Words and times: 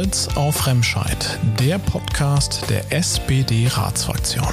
Stolz 0.00 0.28
auf 0.34 0.66
Remscheid, 0.66 1.38
der 1.58 1.76
Podcast 1.76 2.70
der 2.70 2.90
SPD-Ratsfraktion. 2.90 4.46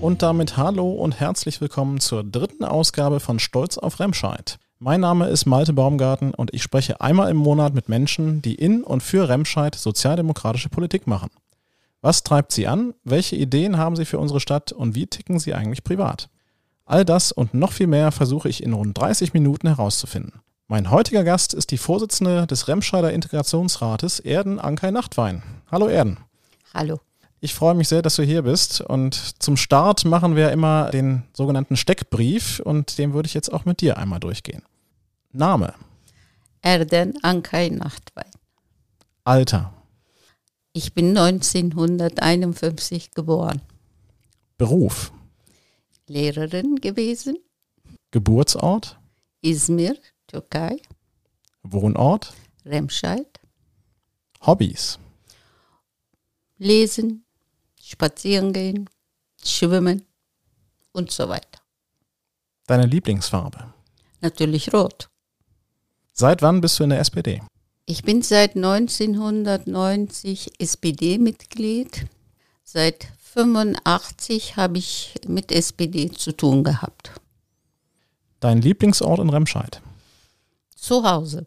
Und 0.00 0.22
damit 0.22 0.56
hallo 0.56 0.90
und 0.90 1.20
herzlich 1.20 1.60
willkommen 1.60 2.00
zur 2.00 2.24
dritten 2.24 2.64
Ausgabe 2.64 3.20
von 3.20 3.38
Stolz 3.38 3.78
auf 3.78 4.00
Remscheid. 4.00 4.58
Mein 4.80 5.00
Name 5.00 5.28
ist 5.28 5.46
Malte 5.46 5.74
Baumgarten 5.74 6.34
und 6.34 6.52
ich 6.52 6.64
spreche 6.64 7.00
einmal 7.00 7.30
im 7.30 7.36
Monat 7.36 7.74
mit 7.74 7.88
Menschen, 7.88 8.42
die 8.42 8.56
in 8.56 8.82
und 8.82 9.04
für 9.04 9.28
Remscheid 9.28 9.76
sozialdemokratische 9.76 10.70
Politik 10.70 11.06
machen. 11.06 11.30
Was 12.00 12.24
treibt 12.24 12.50
sie 12.50 12.66
an? 12.66 12.94
Welche 13.04 13.36
Ideen 13.36 13.76
haben 13.76 13.94
sie 13.94 14.06
für 14.06 14.18
unsere 14.18 14.40
Stadt 14.40 14.72
und 14.72 14.96
wie 14.96 15.06
ticken 15.06 15.38
sie 15.38 15.54
eigentlich 15.54 15.84
privat? 15.84 16.28
All 16.90 17.04
das 17.04 17.30
und 17.30 17.54
noch 17.54 17.70
viel 17.70 17.86
mehr 17.86 18.10
versuche 18.10 18.48
ich 18.48 18.64
in 18.64 18.72
rund 18.72 18.98
30 18.98 19.32
Minuten 19.32 19.68
herauszufinden. 19.68 20.40
Mein 20.66 20.90
heutiger 20.90 21.22
Gast 21.22 21.54
ist 21.54 21.70
die 21.70 21.78
Vorsitzende 21.78 22.48
des 22.48 22.66
Remscheider 22.66 23.12
Integrationsrates, 23.12 24.18
Erden 24.18 24.58
Ankei 24.58 24.90
Nachtwein. 24.90 25.44
Hallo 25.70 25.86
Erden. 25.86 26.18
Hallo. 26.74 26.98
Ich 27.38 27.54
freue 27.54 27.76
mich 27.76 27.86
sehr, 27.86 28.02
dass 28.02 28.16
du 28.16 28.24
hier 28.24 28.42
bist. 28.42 28.80
Und 28.80 29.14
zum 29.40 29.56
Start 29.56 30.04
machen 30.04 30.34
wir 30.34 30.50
immer 30.50 30.90
den 30.90 31.22
sogenannten 31.32 31.76
Steckbrief 31.76 32.58
und 32.58 32.98
den 32.98 33.14
würde 33.14 33.28
ich 33.28 33.34
jetzt 33.34 33.52
auch 33.52 33.64
mit 33.64 33.82
dir 33.82 33.96
einmal 33.96 34.18
durchgehen. 34.18 34.64
Name. 35.30 35.74
Erden 36.60 37.22
Ankei 37.22 37.68
Nachtwein. 37.68 38.32
Alter. 39.22 39.72
Ich 40.72 40.92
bin 40.92 41.16
1951 41.16 43.12
geboren. 43.12 43.60
Beruf. 44.58 45.12
Lehrerin 46.10 46.76
gewesen. 46.80 47.38
Geburtsort? 48.10 48.98
Izmir, 49.42 49.96
Türkei. 50.26 50.82
Wohnort? 51.62 52.34
Remscheid. 52.64 53.28
Hobbys? 54.44 54.98
Lesen, 56.58 57.24
spazieren 57.80 58.52
gehen, 58.52 58.90
schwimmen 59.44 60.02
und 60.92 61.12
so 61.12 61.28
weiter. 61.28 61.60
Deine 62.66 62.86
Lieblingsfarbe? 62.86 63.72
Natürlich 64.20 64.72
rot. 64.72 65.08
Seit 66.12 66.42
wann 66.42 66.60
bist 66.60 66.80
du 66.80 66.84
in 66.84 66.90
der 66.90 66.98
SPD? 66.98 67.40
Ich 67.86 68.02
bin 68.02 68.22
seit 68.22 68.56
1990 68.56 70.50
SPD-Mitglied. 70.58 72.08
Seit 72.72 73.08
85 73.34 74.54
habe 74.54 74.78
ich 74.78 75.16
mit 75.26 75.50
SPD 75.50 76.08
zu 76.08 76.30
tun 76.30 76.62
gehabt. 76.62 77.10
Dein 78.38 78.62
Lieblingsort 78.62 79.18
in 79.18 79.28
Remscheid? 79.28 79.82
Zu 80.76 81.02
Hause. 81.02 81.46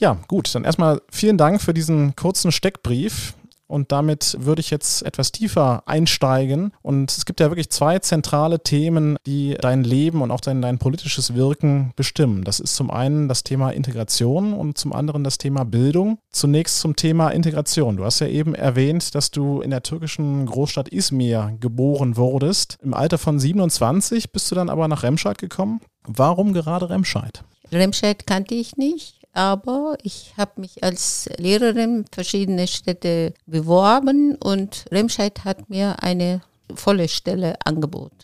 Ja, 0.00 0.14
gut. 0.26 0.52
Dann 0.52 0.64
erstmal 0.64 1.00
vielen 1.12 1.38
Dank 1.38 1.62
für 1.62 1.72
diesen 1.72 2.16
kurzen 2.16 2.50
Steckbrief. 2.50 3.34
Und 3.72 3.90
damit 3.90 4.36
würde 4.38 4.60
ich 4.60 4.68
jetzt 4.68 5.02
etwas 5.02 5.32
tiefer 5.32 5.82
einsteigen. 5.86 6.72
Und 6.82 7.10
es 7.10 7.24
gibt 7.24 7.40
ja 7.40 7.50
wirklich 7.50 7.70
zwei 7.70 7.98
zentrale 8.00 8.62
Themen, 8.62 9.16
die 9.24 9.56
dein 9.58 9.82
Leben 9.82 10.20
und 10.20 10.30
auch 10.30 10.42
dein, 10.42 10.60
dein 10.60 10.76
politisches 10.76 11.34
Wirken 11.34 11.94
bestimmen. 11.96 12.44
Das 12.44 12.60
ist 12.60 12.76
zum 12.76 12.90
einen 12.90 13.28
das 13.28 13.44
Thema 13.44 13.70
Integration 13.70 14.52
und 14.52 14.76
zum 14.76 14.92
anderen 14.92 15.24
das 15.24 15.38
Thema 15.38 15.64
Bildung. 15.64 16.18
Zunächst 16.32 16.80
zum 16.80 16.96
Thema 16.96 17.30
Integration. 17.30 17.96
Du 17.96 18.04
hast 18.04 18.20
ja 18.20 18.26
eben 18.26 18.54
erwähnt, 18.54 19.14
dass 19.14 19.30
du 19.30 19.62
in 19.62 19.70
der 19.70 19.82
türkischen 19.82 20.44
Großstadt 20.44 20.90
Izmir 20.90 21.56
geboren 21.58 22.18
wurdest. 22.18 22.76
Im 22.82 22.92
Alter 22.92 23.16
von 23.16 23.40
27 23.40 24.32
bist 24.32 24.50
du 24.50 24.54
dann 24.54 24.68
aber 24.68 24.86
nach 24.86 25.02
Remscheid 25.02 25.38
gekommen. 25.38 25.80
Warum 26.06 26.52
gerade 26.52 26.90
Remscheid? 26.90 27.42
Remscheid 27.72 28.26
kannte 28.26 28.54
ich 28.54 28.76
nicht 28.76 29.22
aber 29.32 29.96
ich 30.02 30.34
habe 30.36 30.60
mich 30.60 30.84
als 30.84 31.28
Lehrerin 31.38 32.04
verschiedene 32.12 32.66
Städte 32.66 33.34
beworben 33.46 34.36
und 34.36 34.84
Remscheid 34.90 35.44
hat 35.44 35.70
mir 35.70 36.02
eine 36.02 36.42
volle 36.74 37.08
Stelle 37.08 37.56
angeboten. 37.64 38.18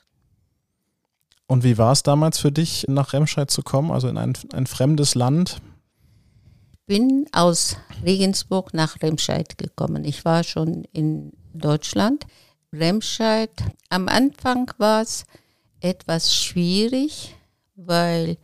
Und 1.46 1.64
wie 1.64 1.78
war 1.78 1.92
es 1.92 2.02
damals 2.02 2.38
für 2.38 2.52
dich, 2.52 2.84
nach 2.88 3.14
Remscheid 3.14 3.50
zu 3.50 3.62
kommen, 3.62 3.90
also 3.90 4.08
in 4.08 4.18
ein, 4.18 4.34
ein 4.52 4.66
fremdes 4.66 5.14
Land? 5.14 5.62
Ich 6.72 6.78
bin 6.86 7.26
aus 7.32 7.76
Regensburg 8.04 8.74
nach 8.74 9.00
Remscheid 9.00 9.56
gekommen. 9.56 10.04
Ich 10.04 10.26
war 10.26 10.44
schon 10.44 10.84
in 10.92 11.32
Deutschland. 11.54 12.26
Remscheid, 12.70 13.50
am 13.88 14.08
Anfang 14.08 14.70
war 14.76 15.00
es 15.00 15.24
etwas 15.80 16.34
schwierig, 16.34 17.34
weil 17.76 18.36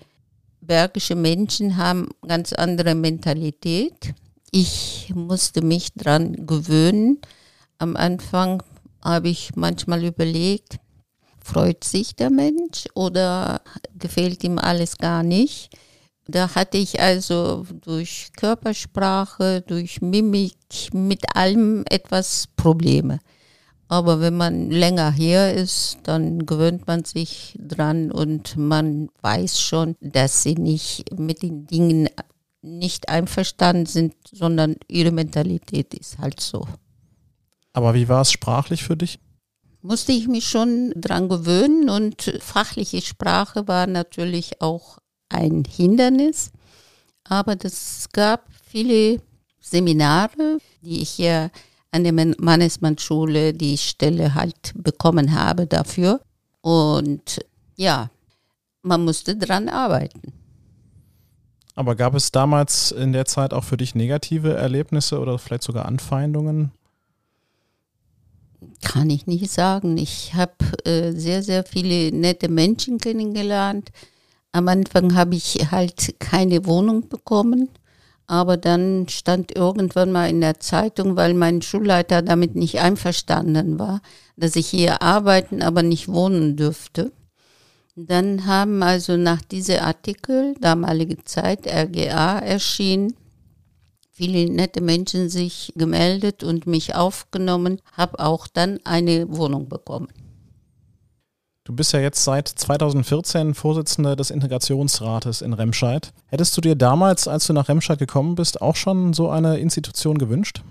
bergische 0.66 1.14
Menschen 1.14 1.76
haben 1.76 2.08
ganz 2.26 2.52
andere 2.52 2.94
Mentalität. 2.94 4.14
Ich 4.50 5.12
musste 5.14 5.62
mich 5.62 5.92
dran 5.94 6.47
gewöhnen. 6.47 7.20
Am 7.78 7.97
Anfang 7.97 8.62
habe 9.02 9.28
ich 9.28 9.56
manchmal 9.56 10.04
überlegt, 10.04 10.78
freut 11.42 11.84
sich 11.84 12.16
der 12.16 12.30
Mensch 12.30 12.86
oder 12.94 13.60
gefällt 13.98 14.44
ihm 14.44 14.58
alles 14.58 14.97
gar 14.97 15.22
nicht. 15.22 15.70
Da 16.26 16.54
hatte 16.54 16.78
ich 16.78 17.00
also 17.00 17.66
durch 17.82 18.31
Körpersprache, 18.34 19.60
durch 19.60 20.00
Mimik, 20.00 20.54
mit 20.92 21.36
allem 21.36 21.84
etwas 21.91 22.48
Probleme. 22.56 23.19
Aber 23.88 24.20
wenn 24.20 24.36
man 24.36 24.70
länger 24.70 25.12
hier 25.12 25.52
ist, 25.52 25.98
dann 26.04 26.46
gewöhnt 26.46 26.86
man 26.86 27.04
sich 27.04 27.56
dran 27.58 28.10
und 28.10 28.56
man 28.56 29.08
weiß 29.20 29.60
schon, 29.60 29.96
dass 30.00 30.42
sie 30.42 30.54
nicht 30.54 31.18
mit 31.18 31.42
den 31.42 31.66
Dingen 31.66 32.08
nicht 32.62 33.08
einverstanden 33.08 33.86
sind, 33.86 34.14
sondern 34.32 34.76
ihre 34.88 35.12
Mentalität 35.12 35.92
ist 35.94 36.18
halt 36.18 36.40
so. 36.40 36.66
Aber 37.74 37.94
wie 37.94 38.08
war 38.08 38.22
es 38.22 38.32
sprachlich 38.32 38.82
für 38.84 38.96
dich? 38.96 39.18
Musste 39.82 40.12
ich 40.12 40.28
mich 40.28 40.48
schon 40.48 40.94
dran 40.96 41.28
gewöhnen 41.28 41.90
und 41.90 42.38
fachliche 42.40 43.02
Sprache 43.02 43.68
war 43.68 43.86
natürlich 43.86 44.62
auch 44.62 44.98
ein 45.28 45.64
Hindernis. 45.64 46.52
Aber 47.24 47.56
es 47.62 48.08
gab 48.12 48.48
viele 48.64 49.20
Seminare, 49.60 50.58
die 50.80 51.02
ich 51.02 51.10
hier 51.10 51.50
an 51.94 52.03
der 52.03 52.12
Mannesmann-Schule 52.12 53.53
die 53.55 53.78
Stelle 53.78 54.34
halt 54.34 54.72
bekommen 54.75 55.32
habe 55.32 55.69
dafür. 55.69 56.21
Und 56.60 57.41
ja, 57.77 58.10
man 58.82 59.05
musste 59.05 59.37
dran 59.37 59.69
arbeiten. 59.69 60.32
Aber 61.77 61.94
gab 61.94 62.15
es 62.15 62.32
damals 62.32 62.91
in 62.91 63.12
der 63.12 63.27
Zeit 63.27 63.55
auch 63.55 63.62
für 63.62 63.77
dich 63.77 63.94
negative 63.94 64.55
Erlebnisse 64.55 65.21
oder 65.21 65.38
vielleicht 65.38 65.62
sogar 65.62 65.87
Anfeindungen? 65.87 66.72
Kann 68.82 69.09
ich 69.11 69.28
nicht 69.28 69.50
sagen. 69.50 69.97
Ich 69.97 70.34
habe 70.34 70.53
äh, 70.84 71.12
sehr, 71.12 71.44
sehr 71.44 71.62
viele 71.62 72.11
nette 72.11 72.49
Menschen 72.49 72.99
kennengelernt. 72.99 73.91
Am 74.50 74.66
Anfang 74.66 75.15
habe 75.15 75.37
ich 75.37 75.71
halt 75.71 76.16
keine 76.19 76.66
Wohnung 76.66 77.09
bekommen. 77.09 77.69
Aber 78.26 78.56
dann 78.56 79.06
stand 79.08 79.54
irgendwann 79.54 80.10
mal 80.10 80.30
in 80.30 80.40
der 80.40 80.58
Zeitung, 80.60 81.16
weil 81.16 81.34
mein 81.34 81.60
Schulleiter 81.60 82.22
damit 82.22 82.54
nicht 82.54 82.80
einverstanden 82.80 83.78
war, 83.78 84.00
dass 84.36 84.56
ich 84.56 84.66
hier 84.66 85.02
arbeiten, 85.02 85.62
aber 85.62 85.82
nicht 85.82 86.08
wohnen 86.08 86.56
dürfte. 86.56 87.12
Dann 87.96 88.46
haben 88.46 88.82
also 88.82 89.16
nach 89.16 89.42
diesem 89.42 89.78
Artikel, 89.80 90.54
damalige 90.60 91.22
Zeit, 91.24 91.66
RGA 91.66 92.40
erschienen, 92.40 93.14
viele 94.10 94.50
nette 94.50 94.80
Menschen 94.80 95.28
sich 95.28 95.72
gemeldet 95.76 96.42
und 96.42 96.66
mich 96.66 96.94
aufgenommen, 96.94 97.80
habe 97.92 98.18
auch 98.18 98.48
dann 98.48 98.80
eine 98.84 99.26
Wohnung 99.36 99.68
bekommen. 99.68 100.08
Du 101.66 101.72
bist 101.72 101.94
ja 101.94 102.00
jetzt 102.00 102.22
seit 102.22 102.47
2014 102.47 103.54
Vorsitzende 103.54 104.16
des 104.16 104.30
Integrationsrates 104.30 105.40
in 105.40 105.55
Remscheid. 105.55 106.12
Hättest 106.26 106.55
du 106.55 106.61
dir 106.61 106.75
damals, 106.75 107.26
als 107.26 107.46
du 107.46 107.55
nach 107.55 107.70
Remscheid 107.70 107.99
gekommen 107.99 108.34
bist, 108.34 108.61
auch 108.61 108.76
schon 108.76 109.14
so 109.14 109.31
eine 109.31 109.56
Institution 109.56 110.19
gewünscht? 110.19 110.62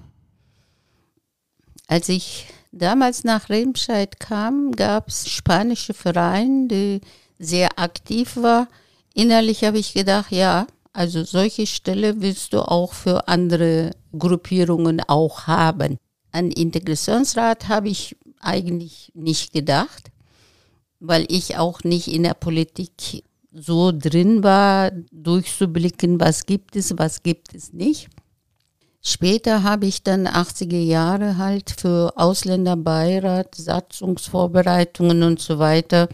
Als 1.88 2.10
ich 2.10 2.45
damals 2.72 3.24
nach 3.24 3.50
Remscheid 3.50 4.19
kam, 4.19 4.72
gab 4.72 5.07
es 5.07 5.31
spanische 5.31 5.95
Vereine, 5.95 6.68
die 6.68 7.01
sehr 7.40 7.80
aktiv 7.80 8.38
war. 8.38 8.68
Innerlich 9.16 9.63
habe 9.63 9.80
ich 9.80 9.95
gedacht, 9.95 10.31
ja, 10.31 10.68
also 10.94 11.24
solche 11.24 11.66
Stelle 11.66 12.22
willst 12.22 12.54
du 12.54 12.62
auch 12.62 12.94
für 12.94 13.28
andere 13.28 13.92
Gruppierungen 14.16 15.01
auch 15.07 15.48
haben. 15.48 15.98
An 16.31 16.51
Integrationsrat 16.51 17.68
habe 17.68 17.90
ich 17.90 18.16
eigentlich 18.40 19.12
nicht 19.16 19.54
gedacht 19.54 20.12
weil 21.04 21.26
ich 21.28 21.58
auch 21.58 21.84
nicht 21.84 22.08
in 22.08 22.24
der 22.24 22.34
Politik 22.34 23.24
so 23.52 23.92
drin 23.92 24.42
war, 24.42 24.90
durchzublicken, 25.12 26.20
was 26.20 26.46
gibt 26.46 26.76
es, 26.78 26.98
was 26.98 27.22
gibt 27.22 27.54
es 27.54 27.74
nicht. 27.74 28.08
Später 29.02 29.64
habe 29.64 29.86
ich 29.86 30.04
dann 30.04 30.28
80er 30.28 30.80
Jahre 30.80 31.38
halt 31.38 31.76
für 31.78 32.14
Ausländerbeirat, 32.16 33.54
Satzungsvorbereitungen 33.54 35.24
und 35.24 35.42
so 35.42 35.60
weiter 35.60 36.08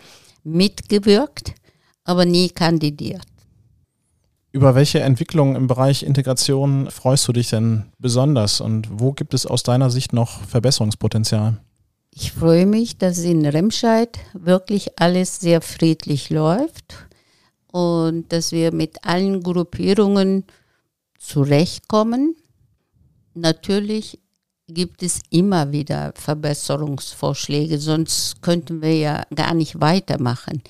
mitgewirkt, 0.43 1.53
aber 2.03 2.25
nie 2.25 2.49
kandidiert. 2.49 3.21
Über 4.51 4.73
welche 4.73 5.01
Entwicklung 5.01 5.55
im 5.55 5.67
Bereich 5.67 6.01
Integration 6.01 6.89
freust 6.89 7.27
du 7.27 7.33
dich 7.33 7.51
denn 7.51 7.91
besonders 7.99 8.59
und 8.59 8.87
wo 8.91 9.11
gibt 9.11 9.35
es 9.35 9.45
aus 9.45 9.61
deiner 9.61 9.91
Sicht 9.91 10.13
noch 10.13 10.41
Verbesserungspotenzial? 10.45 11.59
Ich 12.11 12.31
freue 12.31 12.65
mich, 12.65 12.97
dass 12.97 13.19
in 13.19 13.45
Remscheid 13.45 14.17
wirklich 14.33 14.99
alles 14.99 15.39
sehr 15.39 15.61
friedlich 15.61 16.29
läuft 16.29 17.07
und 17.71 18.31
dass 18.33 18.51
wir 18.51 18.73
mit 18.73 19.05
allen 19.05 19.43
Gruppierungen 19.43 20.45
zurechtkommen. 21.17 22.35
Natürlich 23.35 24.19
gibt 24.67 25.03
es 25.03 25.19
immer 25.29 25.71
wieder 25.71 26.13
Verbesserungsvorschläge, 26.15 27.79
sonst 27.79 28.41
könnten 28.41 28.81
wir 28.81 28.95
ja 28.95 29.23
gar 29.33 29.53
nicht 29.53 29.79
weitermachen. 29.79 30.61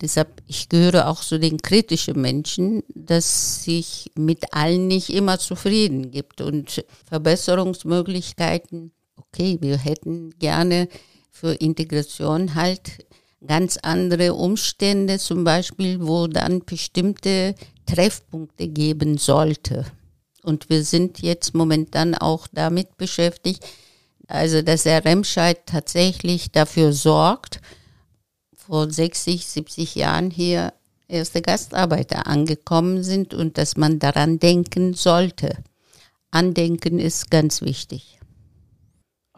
Deshalb, 0.00 0.42
ich 0.46 0.68
gehöre 0.68 1.08
auch 1.08 1.20
zu 1.20 1.38
den 1.38 1.58
kritischen 1.58 2.20
Menschen, 2.20 2.82
dass 2.94 3.64
sich 3.64 4.10
mit 4.14 4.52
allen 4.52 4.88
nicht 4.88 5.10
immer 5.10 5.38
zufrieden 5.38 6.10
gibt 6.10 6.40
und 6.40 6.84
Verbesserungsmöglichkeiten. 7.08 8.92
Okay, 9.36 9.58
wir 9.60 9.76
hätten 9.76 10.30
gerne 10.38 10.88
für 11.30 11.52
Integration 11.52 12.54
halt 12.54 13.04
ganz 13.46 13.76
andere 13.76 14.32
Umstände, 14.32 15.18
zum 15.18 15.44
Beispiel, 15.44 15.98
wo 16.00 16.26
dann 16.26 16.64
bestimmte 16.64 17.54
Treffpunkte 17.84 18.66
geben 18.66 19.18
sollte. 19.18 19.84
Und 20.42 20.70
wir 20.70 20.84
sind 20.84 21.20
jetzt 21.20 21.54
momentan 21.54 22.14
auch 22.14 22.46
damit 22.50 22.96
beschäftigt, 22.96 23.62
also 24.26 24.62
dass 24.62 24.84
der 24.84 25.04
Remscheid 25.04 25.66
tatsächlich 25.66 26.50
dafür 26.50 26.94
sorgt, 26.94 27.60
vor 28.56 28.90
60, 28.90 29.46
70 29.46 29.96
Jahren 29.96 30.30
hier 30.30 30.72
erste 31.08 31.42
Gastarbeiter 31.42 32.26
angekommen 32.26 33.04
sind 33.04 33.34
und 33.34 33.58
dass 33.58 33.76
man 33.76 33.98
daran 33.98 34.38
denken 34.38 34.94
sollte. 34.94 35.58
Andenken 36.30 36.98
ist 36.98 37.30
ganz 37.30 37.60
wichtig. 37.60 38.15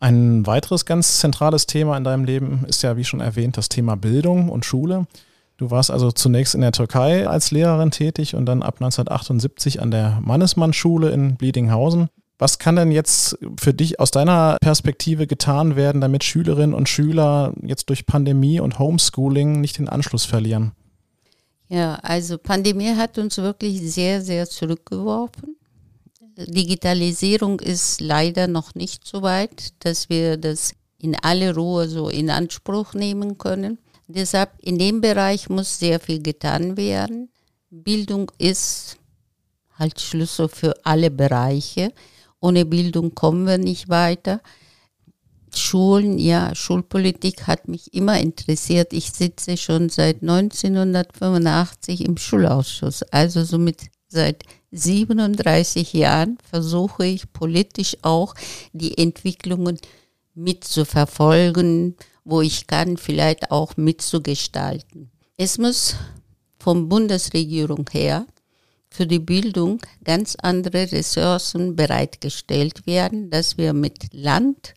Ein 0.01 0.47
weiteres 0.47 0.85
ganz 0.85 1.19
zentrales 1.19 1.67
Thema 1.67 1.97
in 1.97 2.05
deinem 2.05 2.25
Leben 2.25 2.65
ist 2.69 2.83
ja, 2.83 2.97
wie 2.97 3.05
schon 3.05 3.21
erwähnt, 3.21 3.57
das 3.57 3.69
Thema 3.69 3.97
Bildung 3.97 4.49
und 4.49 4.65
Schule. 4.65 5.07
Du 5.57 5.73
warst 5.73 5.91
also 5.91 6.13
zunächst 6.13 6.55
in 6.55 6.61
der 6.61 6.71
Türkei 6.71 7.27
als 7.27 7.51
Lehrerin 7.51 7.91
tätig 7.91 8.37
und 8.37 8.47
dann 8.47 8.63
ab 8.63 8.77
1978 8.77 9.83
an 9.83 9.91
der 9.91 10.21
Mannesmann-Schule 10.23 11.11
in 11.11 11.37
Bliedinghausen. 11.37 12.09
Was 12.39 12.61
kann 12.61 12.77
denn 12.77 12.93
jetzt 12.93 13.37
für 13.61 13.75
dich 13.75 13.99
aus 13.99 14.13
deiner 14.13 14.57
Perspektive 14.61 15.27
getan 15.27 15.75
werden, 15.75 16.01
damit 16.01 16.23
Schülerinnen 16.23 16.75
und 16.75 16.89
Schüler 16.89 17.53
jetzt 17.63 17.89
durch 17.89 18.07
Pandemie 18.07 18.61
und 18.61 18.79
Homeschooling 18.79 19.61
nicht 19.61 19.79
den 19.79 19.89
Anschluss 19.89 20.25
verlieren? 20.25 20.71
Ja, 21.69 21.97
also 21.97 22.39
Pandemie 22.39 22.95
hat 22.95 23.19
uns 23.19 23.37
wirklich 23.39 23.81
sehr, 23.93 24.23
sehr 24.23 24.49
zurückgeworfen. 24.49 25.58
Digitalisierung 26.47 27.61
ist 27.61 28.01
leider 28.01 28.47
noch 28.47 28.75
nicht 28.75 29.07
so 29.07 29.23
weit, 29.23 29.73
dass 29.81 30.09
wir 30.09 30.37
das 30.37 30.73
in 30.99 31.17
alle 31.17 31.55
Ruhe 31.55 31.89
so 31.89 32.09
in 32.09 32.31
Anspruch 32.31 32.95
nehmen 32.95 33.39
können. 33.39 33.79
Deshalb 34.07 34.53
in 34.61 34.79
dem 34.79 35.01
Bereich 35.01 35.49
muss 35.49 35.79
sehr 35.79 36.01
viel 36.01 36.23
getan 36.23 36.77
werden. 36.77 37.31
Bildung 37.71 38.31
ist 38.39 38.97
halt 39.79 40.01
Schlüssel 40.01 40.49
für 40.49 40.75
alle 40.85 41.11
Bereiche. 41.11 41.93
Ohne 42.41 42.65
Bildung 42.65 43.15
kommen 43.15 43.47
wir 43.47 43.59
nicht 43.59 43.89
weiter. 43.89 44.41
Schulen, 45.55 46.19
ja, 46.19 46.55
Schulpolitik 46.55 47.47
hat 47.47 47.69
mich 47.69 47.93
immer 47.95 48.21
interessiert. 48.21 48.93
Ich 48.93 49.11
sitze 49.11 49.57
schon 49.57 49.89
seit 49.89 50.23
1985 50.23 52.05
im 52.05 52.17
Schulausschuss. 52.17 53.03
Also 53.03 53.45
somit 53.45 53.89
seit 54.09 54.45
37 54.73 55.93
Jahren 55.93 56.39
versuche 56.49 57.07
ich 57.07 57.33
politisch 57.33 57.97
auch 58.03 58.35
die 58.73 58.99
Entwicklungen 58.99 59.79
mitzuverfolgen, 60.35 61.97
wo 62.25 62.43
ich 62.43 62.67
kann, 62.67 62.97
vielleicht 62.97 63.51
auch 63.51 63.77
mitzugestalten. 63.77 65.11
Es 65.37 65.59
muss 65.59 65.97
vom 66.59 66.89
Bundesregierung 66.89 67.89
her 67.91 68.27
für 68.91 69.07
die 69.07 69.19
Bildung 69.19 69.81
ganz 70.05 70.37
andere 70.37 70.91
Ressourcen 70.91 71.77
bereitgestellt 71.77 72.87
werden, 72.87 73.31
dass 73.31 73.57
wir 73.59 73.73
mit 73.73 74.13
Land 74.13 74.75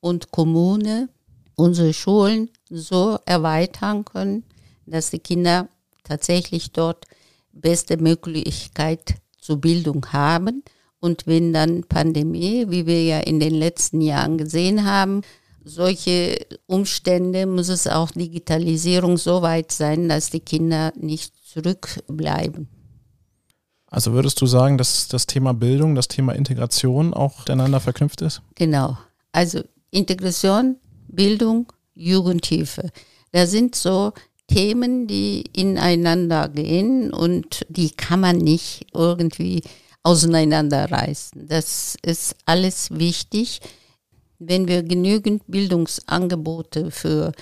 und 0.00 0.30
Kommune 0.30 1.08
unsere 1.56 1.92
Schulen 1.92 2.50
so 2.68 3.18
erweitern 3.26 4.04
können, 4.04 4.44
dass 4.86 5.10
die 5.10 5.20
Kinder 5.20 5.68
tatsächlich 6.02 6.72
dort 6.72 7.06
beste 7.54 7.96
Möglichkeit 7.96 9.14
zur 9.40 9.60
Bildung 9.60 10.06
haben. 10.12 10.62
Und 11.00 11.26
wenn 11.26 11.52
dann 11.52 11.84
Pandemie, 11.84 12.66
wie 12.68 12.86
wir 12.86 13.02
ja 13.04 13.20
in 13.20 13.40
den 13.40 13.54
letzten 13.54 14.00
Jahren 14.00 14.38
gesehen 14.38 14.84
haben, 14.84 15.22
solche 15.64 16.36
Umstände 16.66 17.46
muss 17.46 17.68
es 17.68 17.86
auch 17.86 18.10
Digitalisierung 18.10 19.16
so 19.16 19.42
weit 19.42 19.72
sein, 19.72 20.08
dass 20.08 20.30
die 20.30 20.40
Kinder 20.40 20.92
nicht 20.96 21.34
zurückbleiben. 21.46 22.68
Also 23.86 24.12
würdest 24.12 24.40
du 24.40 24.46
sagen, 24.46 24.76
dass 24.76 25.08
das 25.08 25.26
Thema 25.26 25.54
Bildung, 25.54 25.94
das 25.94 26.08
Thema 26.08 26.34
Integration 26.34 27.14
auch 27.14 27.40
miteinander 27.40 27.80
verknüpft 27.80 28.22
ist? 28.22 28.42
Genau. 28.56 28.98
Also 29.30 29.62
Integration, 29.90 30.76
Bildung, 31.06 31.72
Jugendhilfe. 31.94 32.90
Da 33.30 33.46
sind 33.46 33.74
so 33.74 34.12
Themen, 34.54 35.08
die 35.08 35.44
ineinander 35.52 36.48
gehen 36.48 37.12
und 37.12 37.66
die 37.68 37.90
kann 37.90 38.20
man 38.20 38.38
nicht 38.38 38.86
irgendwie 38.94 39.62
auseinanderreißen. 40.04 41.48
Das 41.48 41.96
ist 42.02 42.36
alles 42.46 42.90
wichtig. 42.92 43.60
Wenn 44.38 44.68
wir 44.68 44.84
genügend 44.84 45.42
Bildungsangebote 45.48 46.92
für 46.92 47.32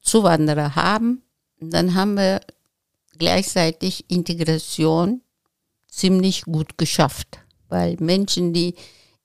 Zuwanderer 0.00 0.74
haben, 0.74 1.20
dann 1.60 1.94
haben 1.94 2.16
wir 2.16 2.40
gleichzeitig 3.18 4.06
Integration 4.08 5.20
ziemlich 5.88 6.44
gut 6.44 6.78
geschafft, 6.78 7.38
weil 7.68 7.96
Menschen, 8.00 8.54
die 8.54 8.76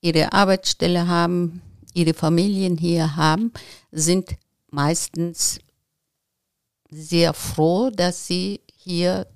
ihre 0.01 0.33
Arbeitsstelle 0.33 1.07
haben, 1.07 1.61
ihre 1.93 2.13
Familien 2.13 2.77
hier 2.77 3.15
haben, 3.15 3.53
sind 3.91 4.35
meistens 4.69 5.59
sehr 6.89 7.33
froh, 7.33 7.89
dass 7.89 8.27
sie 8.27 8.61
hier 8.75 9.27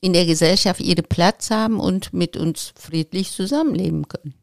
in 0.00 0.12
der 0.12 0.26
Gesellschaft 0.26 0.80
ihren 0.80 1.04
Platz 1.04 1.50
haben 1.50 1.80
und 1.80 2.12
mit 2.12 2.36
uns 2.36 2.74
friedlich 2.76 3.32
zusammenleben 3.32 4.06
können. 4.06 4.34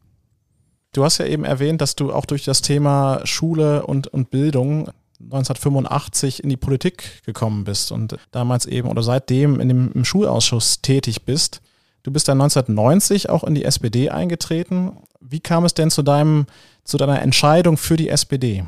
Du 0.92 1.04
hast 1.04 1.18
ja 1.18 1.26
eben 1.26 1.44
erwähnt, 1.44 1.80
dass 1.80 1.96
du 1.96 2.12
auch 2.12 2.26
durch 2.26 2.44
das 2.44 2.62
Thema 2.62 3.20
Schule 3.24 3.86
und, 3.86 4.08
und 4.08 4.30
Bildung 4.30 4.90
1985 5.20 6.42
in 6.42 6.50
die 6.50 6.56
Politik 6.56 7.22
gekommen 7.24 7.64
bist 7.64 7.92
und 7.92 8.16
damals 8.32 8.66
eben 8.66 8.88
oder 8.88 9.02
seitdem 9.02 9.60
in 9.60 9.68
dem, 9.68 9.92
im 9.92 10.04
Schulausschuss 10.04 10.82
tätig 10.82 11.24
bist. 11.24 11.62
Du 12.02 12.10
bist 12.10 12.26
dann 12.26 12.40
1990 12.40 13.30
auch 13.30 13.44
in 13.44 13.54
die 13.54 13.64
SPD 13.64 14.10
eingetreten. 14.10 14.96
Wie 15.20 15.40
kam 15.40 15.64
es 15.64 15.74
denn 15.74 15.90
zu 15.90 16.02
deinem, 16.02 16.46
zu 16.84 16.98
deiner 16.98 17.22
Entscheidung 17.22 17.76
für 17.76 17.96
die 17.96 18.08
SPD? 18.08 18.64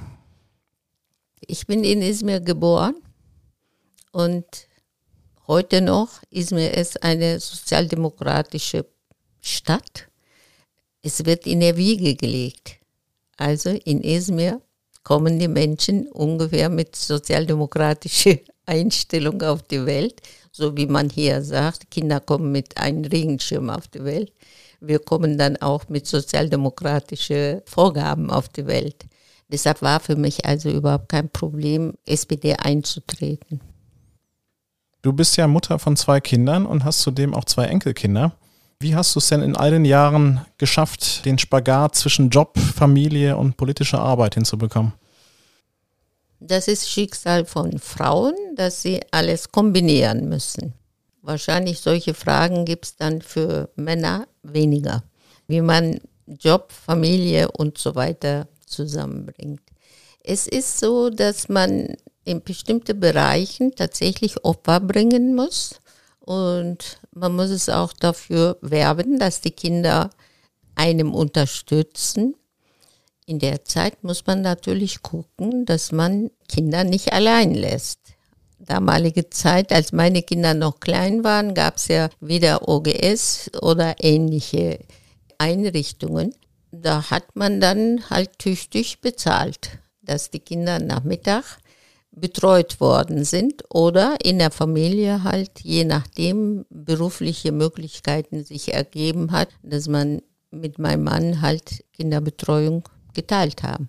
Ich 1.41 1.67
bin 1.67 1.83
in 1.83 2.01
Izmir 2.01 2.41
geboren 2.41 2.95
und 4.14 4.44
heute 5.47 5.80
noch 5.80 6.09
Izmir 6.30 6.73
ist 6.75 7.02
eine 7.02 7.40
sozialdemokratische 7.40 8.87
Stadt. 9.40 10.09
Es 11.02 11.25
wird 11.26 11.47
in 11.47 11.61
der 11.61 11.76
Wiege 11.76 12.14
gelegt. 12.14 12.76
Also 13.37 13.71
in 13.71 14.02
Izmir 14.02 14.61
kommen 15.02 15.38
die 15.38 15.49
Menschen 15.49 16.06
ungefähr 16.09 16.68
mit 16.68 16.97
sozialdemokratischer 16.97 18.38
Einstellung 18.66 19.42
auf 19.42 19.62
die 19.64 19.85
Welt 19.85 20.23
so 20.54 20.76
wie 20.76 20.87
man 20.87 21.11
hier 21.11 21.42
sagt, 21.42 21.90
Kinder 21.90 22.21
kommen 22.21 22.52
mit 22.52 22.78
einem 22.78 23.04
Regenschirm 23.04 23.71
auf 23.71 23.88
die 23.88 24.04
Welt. 24.04 24.33
Wir 24.80 25.00
kommen 25.00 25.37
dann 25.37 25.56
auch 25.56 25.88
mit 25.88 26.06
sozialdemokratischen 26.06 27.62
Vorgaben 27.66 28.30
auf 28.30 28.49
die 28.49 28.66
Welt. 28.66 29.04
Deshalb 29.49 29.83
war 29.83 29.99
für 29.99 30.14
mich 30.14 30.47
also 30.47 30.71
überhaupt 30.71 31.09
kein 31.09 31.28
Problem, 31.28 31.94
SPD 32.06 32.54
einzutreten. 32.54 33.61
Du 35.05 35.13
bist 35.13 35.37
ja 35.37 35.47
Mutter 35.47 35.79
von 35.79 35.99
zwei 35.99 36.19
Kindern 36.19 36.65
und 36.65 36.87
hast 36.87 37.01
zudem 37.01 37.35
auch 37.35 37.45
zwei 37.45 37.67
Enkelkinder. 37.67 38.33
Wie 38.81 38.97
hast 38.97 39.15
du 39.15 39.19
es 39.19 39.29
denn 39.29 39.43
in 39.43 39.55
all 39.55 39.71
den 39.71 39.85
Jahren 39.85 40.41
geschafft, 40.57 41.27
den 41.27 41.37
Spagat 41.37 41.95
zwischen 41.95 42.31
Job, 42.31 42.59
Familie 42.59 43.37
und 43.37 43.59
politischer 43.59 43.99
Arbeit 43.99 44.33
hinzubekommen? 44.33 44.95
Das 46.41 46.69
ist 46.69 46.89
Schicksal 46.89 47.45
von 47.45 47.79
Frauen, 47.79 48.33
dass 48.57 48.81
sie 48.81 49.03
alles 49.11 49.53
kombinieren 49.53 50.31
müssen. 50.31 50.73
Wahrscheinlich 51.21 51.81
solche 51.81 52.15
Fragen 52.15 52.65
gibt 52.65 52.87
es 52.87 52.97
dann 52.97 53.21
für 53.21 53.69
Männer 53.77 54.27
weniger, 54.43 55.05
wie 55.47 55.61
man 55.61 56.01
Job, 56.27 56.73
Familie 56.73 57.51
und 57.51 57.77
so 57.77 57.95
weiter 57.95 58.49
zusammenbringt. 58.65 59.61
Es 60.21 60.47
ist 60.47 60.79
so, 60.79 61.11
dass 61.11 61.51
man 61.51 61.95
in 62.25 62.43
bestimmten 62.43 62.99
Bereichen 63.00 63.75
tatsächlich 63.75 64.45
Opfer 64.45 64.81
bringen 64.81 65.35
muss 65.35 65.78
Und 66.21 66.99
man 67.12 67.37
muss 67.37 67.50
es 67.50 67.69
auch 67.69 67.93
dafür 67.93 68.57
werben, 68.62 69.19
dass 69.19 69.43
die 69.43 69.50
Kinder 69.50 70.11
einem 70.75 71.14
unterstützen. 71.14 72.35
In 73.26 73.38
der 73.38 73.64
Zeit 73.64 74.02
muss 74.02 74.26
man 74.26 74.40
natürlich 74.43 75.02
gucken, 75.02 75.66
dass 75.66 75.93
man 75.93 76.31
Kinder 76.49 76.85
nicht 76.85 77.12
allein 77.12 77.54
lässt. 77.54 77.99
Damalige 78.59 79.28
Zeit, 79.28 79.73
als 79.73 79.93
meine 79.93 80.23
Kinder 80.23 80.54
noch 80.54 80.81
klein 80.81 81.25
waren, 81.25 81.54
gab 81.54 81.76
es 81.76 81.88
ja 81.88 82.09
weder 82.21 82.69
OGS 82.69 83.50
oder 83.61 83.97
ähnliche 84.00 84.78
Einrichtungen. 85.37 86.35
Da 86.73 87.11
hat 87.11 87.37
man 87.37 87.61
dann 87.61 88.09
halt 88.09 88.38
tüchtig 88.38 89.00
bezahlt, 89.00 89.78
dass 90.00 90.31
die 90.31 90.40
Kinder 90.40 90.78
Nachmittag 90.78 91.59
betreut 92.14 92.80
worden 92.80 93.25
sind 93.25 93.64
oder 93.71 94.16
in 94.23 94.38
der 94.38 94.50
Familie 94.50 95.25
halt, 95.25 95.61
je 95.62 95.85
nachdem 95.85 96.64
berufliche 96.71 97.52
Möglichkeiten 97.52 98.44
sich 98.44 98.73
ergeben 98.73 99.33
hat, 99.33 99.49
dass 99.62 99.88
man 99.88 100.23
mit 100.50 100.78
meinem 100.78 101.04
Mann 101.04 101.40
halt 101.40 101.85
Kinderbetreuung 101.92 102.88
geteilt 103.14 103.62
haben. 103.62 103.88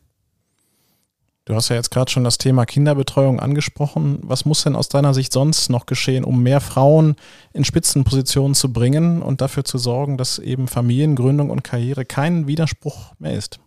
Du 1.47 1.53
hast 1.53 1.69
ja 1.69 1.75
jetzt 1.75 1.91
gerade 1.91 2.09
schon 2.09 2.23
das 2.23 2.39
Thema 2.39 2.65
Kinderbetreuung 2.65 3.39
angesprochen. 3.39 4.17
Was 4.23 4.45
muss 4.45 4.63
denn 4.63 4.75
aus 4.75 4.89
deiner 4.89 5.13
Sicht 5.13 5.31
sonst 5.31 5.69
noch 5.69 5.85
geschehen, 5.85 6.23
um 6.23 6.41
mehr 6.41 6.59
Frauen 6.59 7.15
in 7.53 7.63
Spitzenpositionen 7.63 8.55
zu 8.55 8.73
bringen 8.73 9.21
und 9.21 9.41
dafür 9.41 9.63
zu 9.63 9.77
sorgen, 9.77 10.17
dass 10.17 10.39
eben 10.39 10.67
Familiengründung 10.67 11.51
und 11.51 11.63
Karriere 11.63 12.03
kein 12.03 12.47
Widerspruch 12.47 13.13
mehr 13.19 13.35
ist? 13.35 13.59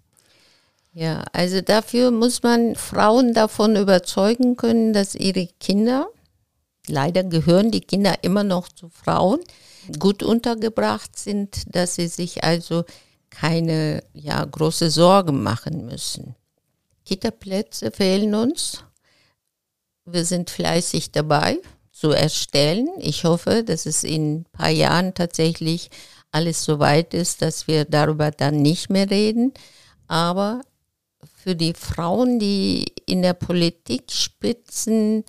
Ja, 0.98 1.22
also 1.32 1.60
dafür 1.60 2.10
muss 2.10 2.42
man 2.42 2.74
Frauen 2.74 3.32
davon 3.32 3.76
überzeugen 3.76 4.56
können, 4.56 4.92
dass 4.92 5.14
ihre 5.14 5.46
Kinder, 5.60 6.08
leider 6.88 7.22
gehören 7.22 7.70
die 7.70 7.82
Kinder 7.82 8.16
immer 8.22 8.42
noch 8.42 8.68
zu 8.68 8.88
Frauen, 8.88 9.38
gut 10.00 10.24
untergebracht 10.24 11.16
sind, 11.16 11.72
dass 11.72 11.94
sie 11.94 12.08
sich 12.08 12.42
also 12.42 12.84
keine 13.30 14.02
ja, 14.12 14.44
große 14.44 14.90
Sorgen 14.90 15.40
machen 15.40 15.86
müssen. 15.86 16.34
Kita-Plätze 17.04 17.92
fehlen 17.92 18.34
uns. 18.34 18.82
Wir 20.04 20.24
sind 20.24 20.50
fleißig 20.50 21.12
dabei 21.12 21.60
zu 21.92 22.10
erstellen. 22.10 22.88
Ich 22.98 23.22
hoffe, 23.22 23.62
dass 23.62 23.86
es 23.86 24.02
in 24.02 24.38
ein 24.40 24.44
paar 24.50 24.70
Jahren 24.70 25.14
tatsächlich 25.14 25.90
alles 26.32 26.64
so 26.64 26.80
weit 26.80 27.14
ist, 27.14 27.40
dass 27.40 27.68
wir 27.68 27.84
darüber 27.84 28.32
dann 28.32 28.62
nicht 28.62 28.90
mehr 28.90 29.08
reden. 29.08 29.54
Aber 30.08 30.62
für 31.42 31.54
die 31.54 31.74
Frauen, 31.74 32.38
die 32.38 32.84
in 33.06 33.22
der 33.22 33.34
Politik 33.34 34.10
Spitzen 34.10 35.24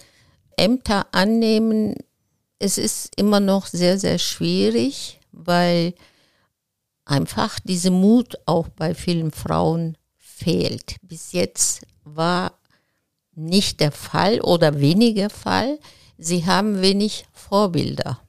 Ämter 0.57 1.07
annehmen, 1.11 1.95
es 2.57 2.77
ist 2.77 3.15
immer 3.15 3.39
noch 3.39 3.67
sehr, 3.67 3.97
sehr 3.99 4.17
schwierig, 4.17 5.19
weil 5.31 5.93
einfach 7.05 7.59
diese 7.63 7.91
Mut 7.91 8.37
auch 8.45 8.67
bei 8.69 8.93
vielen 8.95 9.31
Frauen 9.31 9.97
fehlt. 10.17 10.95
Bis 11.01 11.31
jetzt 11.31 11.85
war 12.03 12.53
nicht 13.35 13.79
der 13.79 13.91
Fall 13.91 14.41
oder 14.41 14.79
weniger 14.79 15.29
Fall. 15.29 15.79
Sie 16.17 16.45
haben 16.45 16.81
wenig 16.81 17.25
Vorbilder. 17.31 18.19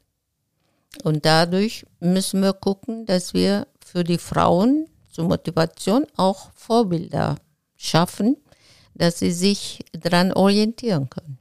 Und 1.03 1.25
dadurch 1.25 1.87
müssen 1.99 2.43
wir 2.43 2.53
gucken, 2.53 3.07
dass 3.07 3.35
wir 3.35 3.67
für 3.85 4.05
die 4.05 4.19
Frauen 4.19 4.87
zur 5.09 5.25
Motivation 5.25 6.07
auch 6.17 6.51
Vorbilder 6.55 7.37
schaffen, 7.81 8.37
dass 8.95 9.19
sie 9.19 9.33
sich 9.33 9.85
daran 9.93 10.33
orientieren 10.33 11.09
können. 11.11 11.39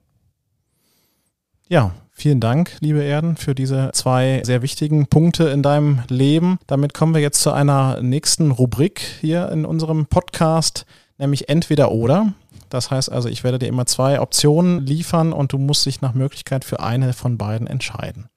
Ja, 1.68 1.94
Vielen 2.20 2.42
Dank, 2.42 2.76
liebe 2.82 3.02
Erden, 3.02 3.38
für 3.38 3.56
diese 3.56 3.92
zwei 3.94 4.42
sehr 4.44 4.62
wichtigen 4.62 5.08
Punkte 5.08 5.48
in 5.48 5.64
deinem 5.64 6.04
Leben. 6.10 6.60
Damit 6.68 6.94
kommen 6.94 7.14
wir 7.14 7.22
jetzt 7.22 7.42
zu 7.42 7.54
einer 7.54 8.02
nächsten 8.02 8.52
Rubrik 8.52 9.00
hier 9.22 9.50
in 9.54 9.64
unserem 9.64 10.06
Podcast, 10.06 10.86
nämlich 11.18 11.48
entweder 11.48 11.94
oder. 11.94 12.34
Das 12.68 12.92
heißt 12.92 13.10
also, 13.10 13.30
ich 13.30 13.46
werde 13.46 13.58
dir 13.58 13.68
immer 13.68 13.86
zwei 13.86 14.20
Optionen 14.20 14.86
liefern 14.86 15.32
und 15.32 15.54
du 15.54 15.58
musst 15.58 15.86
dich 15.86 16.02
nach 16.02 16.14
Möglichkeit 16.14 16.66
für 16.66 16.82
eine 16.82 17.14
von 17.14 17.38
beiden 17.38 17.68
entscheiden. 17.68 18.28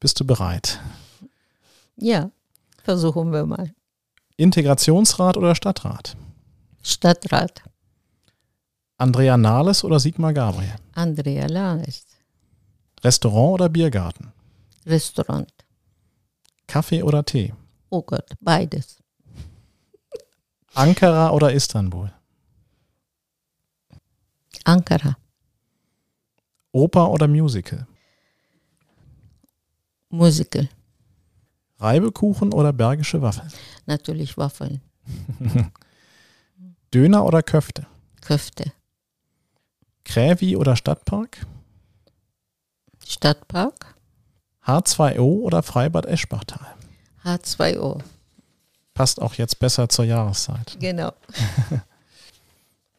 Bist 0.00 0.18
du 0.18 0.26
bereit? 0.26 0.80
Ja, 1.94 2.32
versuchen 2.82 3.32
wir 3.32 3.46
mal. 3.46 3.70
Integrationsrat 4.36 5.36
oder 5.36 5.54
Stadtrat? 5.54 6.16
Stadtrat. 6.88 7.62
Andrea 8.96 9.36
Nahles 9.36 9.84
oder 9.84 10.00
Sigmar 10.00 10.32
Gabriel? 10.32 10.76
Andrea 10.94 11.46
Nahles. 11.46 12.06
Restaurant 13.04 13.54
oder 13.54 13.68
Biergarten? 13.68 14.32
Restaurant. 14.86 15.52
Kaffee 16.66 17.02
oder 17.02 17.22
Tee? 17.24 17.52
Oh 17.90 18.00
Gott, 18.00 18.30
beides. 18.40 19.02
Ankara 20.74 21.30
oder 21.30 21.52
Istanbul? 21.52 22.10
Ankara. 24.64 25.18
Oper 26.72 27.10
oder 27.10 27.28
Musical? 27.28 27.86
Musical. 30.08 30.70
Reibekuchen 31.78 32.54
oder 32.54 32.72
bergische 32.72 33.20
Waffeln? 33.20 33.52
Natürlich 33.84 34.38
Waffeln. 34.38 34.80
Döner 36.94 37.24
oder 37.24 37.42
Köfte? 37.42 37.86
Köfte. 38.20 38.72
Krävi 40.04 40.56
oder 40.56 40.76
Stadtpark? 40.76 41.46
Stadtpark. 43.06 43.94
H2O 44.64 45.42
oder 45.42 45.62
Freibad 45.62 46.06
Eschbachtal? 46.06 46.66
H2O. 47.24 48.00
Passt 48.94 49.20
auch 49.20 49.34
jetzt 49.34 49.58
besser 49.58 49.88
zur 49.88 50.04
Jahreszeit. 50.04 50.76
Genau. 50.80 51.12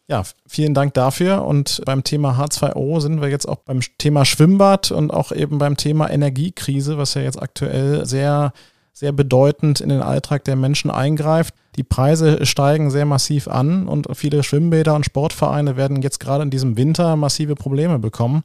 Ja, 0.10 0.24
vielen 0.48 0.74
Dank 0.74 0.96
dafür. 0.96 1.46
Und 1.46 1.84
beim 1.86 2.04
Thema 2.04 2.32
H2O 2.32 3.00
sind 3.00 3.22
wir 3.22 3.30
jetzt 3.30 3.48
auch 3.48 3.58
beim 3.58 3.80
Thema 4.00 4.26
Schwimmbad 4.26 4.90
und 4.90 5.12
auch 5.12 5.32
eben 5.32 5.60
beim 5.60 5.78
Thema 5.78 6.10
Energiekrise, 6.10 6.98
was 6.98 7.14
ja 7.14 7.22
jetzt 7.22 7.40
aktuell 7.40 8.08
sehr, 8.08 8.52
sehr 8.92 9.12
bedeutend 9.12 9.82
in 9.82 9.90
den 9.90 10.02
Alltag 10.02 10.46
der 10.46 10.56
Menschen 10.56 10.90
eingreift. 10.90 11.54
Die 11.80 11.84
Preise 11.84 12.46
steigen 12.46 12.92
sehr 12.92 13.06
massiv 13.06 13.48
an 13.48 13.88
und 13.88 14.06
viele 14.14 14.44
Schwimmbäder 14.44 14.96
und 14.96 15.06
Sportvereine 15.06 15.78
werden 15.78 16.02
jetzt 16.02 16.20
gerade 16.20 16.44
in 16.44 16.50
diesem 16.50 16.76
Winter 16.76 17.16
massive 17.16 17.56
Probleme 17.56 18.00
bekommen. 18.00 18.44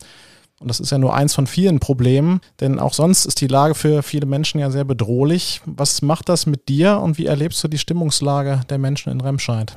Und 0.61 0.69
das 0.69 0.79
ist 0.79 0.93
ja 0.93 0.99
nur 0.99 1.15
eins 1.15 1.35
von 1.35 1.49
vielen 1.49 1.81
Problemen, 1.81 2.41
denn 2.61 2.79
auch 2.79 2.95
sonst 2.95 3.25
ist 3.25 3.41
die 3.41 3.49
Lage 3.49 3.75
für 3.75 4.05
viele 4.05 4.27
Menschen 4.27 4.61
ja 4.61 4.71
sehr 4.71 4.85
bedrohlich. 4.85 5.63
Was 5.67 6.01
macht 6.01 6.29
das 6.29 6.47
mit 6.47 6.69
dir 6.69 7.01
und 7.01 7.19
wie 7.19 7.27
erlebst 7.27 7.65
du 7.65 7.67
die 7.67 7.79
Stimmungslage 7.79 8.61
der 8.71 8.79
Menschen 8.79 9.11
in 9.11 9.21
Remscheid? 9.21 9.77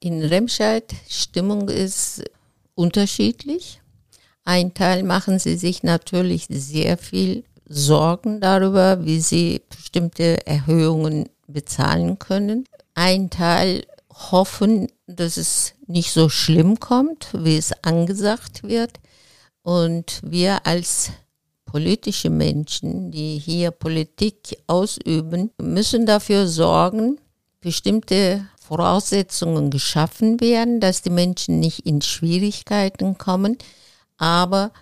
In 0.00 0.22
Remscheid 0.22 0.92
Stimmung 1.08 1.70
ist 1.70 2.22
unterschiedlich. 2.74 3.80
Ein 4.44 4.74
Teil 4.74 5.02
machen 5.02 5.38
sie 5.38 5.56
sich 5.56 5.82
natürlich 5.82 6.44
sehr 6.50 6.98
viel 6.98 7.44
Sorgen 7.64 8.42
darüber, 8.42 9.02
wie 9.06 9.20
sie 9.20 9.62
bestimmte 9.70 10.46
Erhöhungen 10.46 11.30
bezahlen 11.52 12.18
können. 12.18 12.66
Ein 12.94 13.30
Teil 13.30 13.86
hoffen, 14.10 14.88
dass 15.06 15.36
es 15.36 15.74
nicht 15.86 16.12
so 16.12 16.28
schlimm 16.28 16.78
kommt, 16.80 17.28
wie 17.32 17.56
es 17.56 17.72
angesagt 17.82 18.62
wird. 18.62 19.00
Und 19.62 20.20
wir 20.24 20.66
als 20.66 21.12
politische 21.64 22.28
Menschen, 22.28 23.10
die 23.10 23.38
hier 23.38 23.70
Politik 23.70 24.58
ausüben, 24.66 25.50
müssen 25.58 26.04
dafür 26.04 26.46
sorgen, 26.46 27.18
bestimmte 27.60 28.46
Voraussetzungen 28.60 29.70
geschaffen 29.70 30.40
werden, 30.40 30.80
dass 30.80 31.02
die 31.02 31.10
Menschen 31.10 31.60
nicht 31.60 31.86
in 31.86 32.02
Schwierigkeiten 32.02 33.16
kommen, 33.16 33.56
aber 34.18 34.72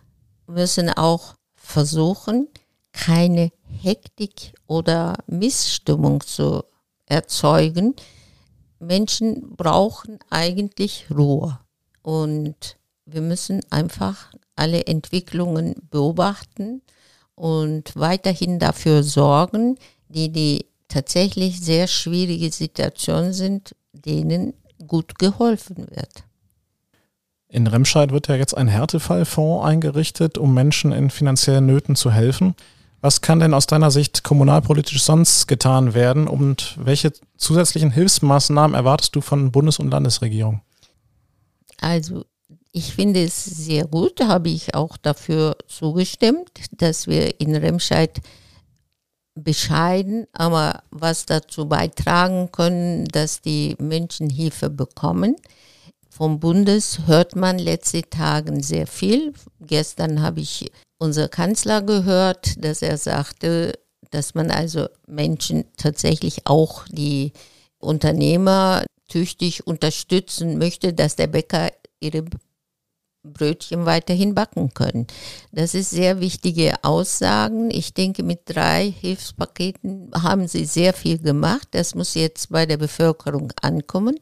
müssen 0.47 0.91
auch 0.91 1.35
versuchen, 1.55 2.49
keine 2.93 3.53
Hektik 3.81 4.53
oder 4.67 5.15
Missstimmung 5.27 6.21
zu 6.23 6.65
erzeugen. 7.11 7.95
Menschen 8.79 9.57
brauchen 9.57 10.19
eigentlich 10.31 11.07
Ruhe 11.15 11.59
und 12.03 12.79
wir 13.05 13.21
müssen 13.21 13.61
einfach 13.71 14.33
alle 14.57 14.87
Entwicklungen 14.87 15.75
beobachten 15.91 16.81
und 17.35 17.95
weiterhin 17.97 18.59
dafür 18.59 19.03
sorgen, 19.03 19.77
die 20.09 20.31
die 20.31 20.67
tatsächlich 20.89 21.61
sehr 21.61 21.87
schwierige 21.87 22.51
Situation 22.51 23.33
sind, 23.33 23.75
denen 23.93 24.55
gut 24.87 25.19
geholfen 25.19 25.89
wird. 25.91 26.25
In 27.49 27.67
Remscheid 27.67 28.13
wird 28.13 28.29
ja 28.29 28.37
jetzt 28.37 28.57
ein 28.57 28.69
Härtefallfonds 28.69 29.67
eingerichtet, 29.67 30.39
um 30.39 30.55
Menschen 30.55 30.93
in 30.93 31.11
finanziellen 31.11 31.67
Nöten 31.67 31.97
zu 31.97 32.13
helfen. 32.13 32.55
Was 33.01 33.23
kann 33.23 33.41
denn 33.41 33.55
aus 33.55 33.67
deiner 33.67 33.91
Sicht 33.91 34.25
kommunalpolitisch 34.25 35.03
sonst 35.03 35.49
getan 35.49 35.95
werden 35.95 36.29
und 36.29 36.77
welche 36.79 37.13
zusätzlichen 37.37 37.91
Hilfsmaßnahmen 37.91 38.75
erwartest 38.75 39.17
du 39.17 39.21
von 39.21 39.51
Bundes- 39.53 39.79
und 39.79 39.91
Landesregierung? 39.91 40.61
Also 41.81 42.25
Ich 42.73 42.95
finde 42.95 43.25
es 43.25 43.45
sehr 43.45 43.87
gut, 43.87 44.21
habe 44.21 44.49
ich 44.49 44.75
auch 44.75 44.97
dafür 44.97 45.57
zugestimmt, 45.67 46.51
dass 46.71 47.09
wir 47.09 47.41
in 47.41 47.57
Remscheid 47.57 48.21
bescheiden, 49.35 50.27
aber 50.33 50.83
was 50.91 51.27
dazu 51.27 51.67
beitragen 51.67 52.53
können, 52.53 53.07
dass 53.07 53.41
die 53.41 53.75
Menschen 53.81 54.31
Hilfe 54.31 54.71
bekommen. 54.71 55.35
Vom 56.13 56.41
Bundes 56.41 57.07
hört 57.07 57.37
man 57.37 57.59
letzte 57.59 58.03
Tage 58.03 58.63
sehr 58.63 58.89
viel. 58.89 59.33
Gestern 59.61 60.21
habe 60.21 60.41
ich 60.41 60.71
unser 60.99 61.29
Kanzler 61.29 61.83
gehört, 61.83 62.63
dass 62.63 62.83
er 62.83 62.99
sagte, 62.99 63.79
dass 64.11 64.35
man 64.35 64.51
also 64.51 64.89
Menschen 65.07 65.65
tatsächlich 65.77 66.47
auch 66.47 66.85
die 66.89 67.33
Unternehmer 67.79 68.85
tüchtig 69.09 69.67
unterstützen 69.67 70.59
möchte, 70.59 70.93
dass 70.93 71.15
der 71.15 71.29
Bäcker 71.29 71.71
ihre 72.01 72.25
Brötchen 73.23 73.87
weiterhin 73.87 74.35
backen 74.35 74.75
können. 74.75 75.07
Das 75.53 75.75
ist 75.75 75.91
sehr 75.91 76.21
wichtige 76.21 76.83
Aussagen. 76.83 77.71
Ich 77.71 77.95
denke, 77.95 78.25
mit 78.25 78.41
drei 78.47 78.91
Hilfspaketen 78.91 80.11
haben 80.15 80.49
sie 80.49 80.65
sehr 80.65 80.93
viel 80.93 81.19
gemacht. 81.19 81.69
Das 81.71 81.95
muss 81.95 82.15
jetzt 82.15 82.51
bei 82.51 82.67
der 82.67 82.79
Bevölkerung 82.79 83.53
ankommen. 83.63 84.19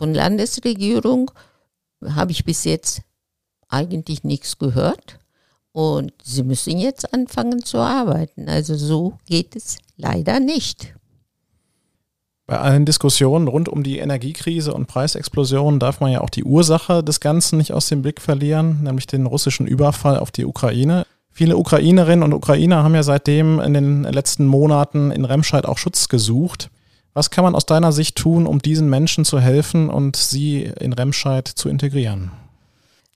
Von 0.00 0.14
Landesregierung 0.14 1.30
habe 2.02 2.32
ich 2.32 2.46
bis 2.46 2.64
jetzt 2.64 3.02
eigentlich 3.68 4.24
nichts 4.24 4.56
gehört. 4.56 5.18
Und 5.72 6.14
sie 6.24 6.42
müssen 6.42 6.78
jetzt 6.78 7.12
anfangen 7.12 7.62
zu 7.62 7.76
arbeiten. 7.76 8.48
Also 8.48 8.76
so 8.76 9.18
geht 9.26 9.56
es 9.56 9.76
leider 9.98 10.40
nicht. 10.40 10.94
Bei 12.46 12.60
allen 12.60 12.86
Diskussionen 12.86 13.46
rund 13.46 13.68
um 13.68 13.82
die 13.82 13.98
Energiekrise 13.98 14.72
und 14.72 14.86
Preisexplosion 14.86 15.78
darf 15.78 16.00
man 16.00 16.12
ja 16.12 16.22
auch 16.22 16.30
die 16.30 16.44
Ursache 16.44 17.04
des 17.04 17.20
Ganzen 17.20 17.58
nicht 17.58 17.74
aus 17.74 17.88
dem 17.88 18.00
Blick 18.00 18.22
verlieren, 18.22 18.82
nämlich 18.82 19.06
den 19.06 19.26
russischen 19.26 19.66
Überfall 19.66 20.18
auf 20.18 20.30
die 20.30 20.46
Ukraine. 20.46 21.04
Viele 21.30 21.58
Ukrainerinnen 21.58 22.22
und 22.22 22.32
Ukrainer 22.32 22.84
haben 22.84 22.94
ja 22.94 23.02
seitdem 23.02 23.60
in 23.60 23.74
den 23.74 24.04
letzten 24.04 24.46
Monaten 24.46 25.10
in 25.10 25.26
Remscheid 25.26 25.66
auch 25.66 25.76
Schutz 25.76 26.08
gesucht. 26.08 26.70
Was 27.12 27.30
kann 27.30 27.44
man 27.44 27.54
aus 27.54 27.66
deiner 27.66 27.92
Sicht 27.92 28.16
tun, 28.16 28.46
um 28.46 28.60
diesen 28.60 28.88
Menschen 28.88 29.24
zu 29.24 29.40
helfen 29.40 29.90
und 29.90 30.16
sie 30.16 30.62
in 30.62 30.92
Remscheid 30.92 31.48
zu 31.48 31.68
integrieren? 31.68 32.30